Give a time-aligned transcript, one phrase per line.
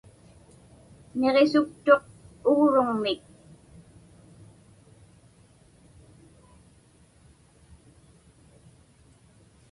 [1.19, 2.03] Niġisuktuq
[2.49, 3.21] ugruŋmik.